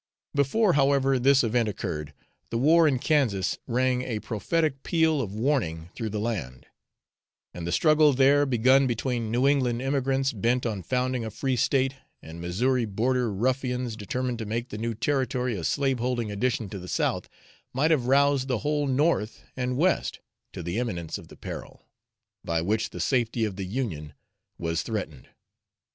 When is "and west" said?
19.55-20.19